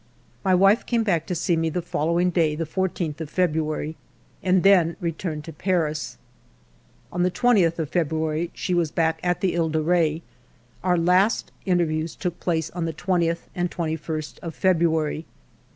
My 0.43 0.55
wife 0.55 0.87
came 0.87 1.03
back 1.03 1.27
to 1.27 1.35
see 1.35 1.55
me 1.55 1.69
the 1.69 1.79
following 1.83 2.31
day, 2.31 2.55
the 2.55 2.65
14th 2.65 3.21
of 3.21 3.29
February, 3.29 3.97
and 4.41 4.63
then 4.63 4.97
returned 4.99 5.43
to 5.43 5.53
Paris. 5.53 6.17
On 7.11 7.21
the 7.21 7.29
20th 7.29 7.77
of 7.77 7.89
February 7.91 8.49
she 8.55 8.73
was 8.73 8.89
back 8.89 9.19
at 9.21 9.41
the 9.41 9.51
He 9.51 9.69
de 9.69 9.79
Re; 9.79 10.23
our 10.83 10.97
last 10.97 11.51
interviews 11.67 12.15
took 12.15 12.39
place 12.39 12.71
on 12.71 12.85
the 12.85 12.93
20th 12.93 13.41
and 13.53 13.69
2 13.69 13.77
1 13.77 13.89
St 14.23 14.39
of 14.41 14.55
February. 14.55 15.27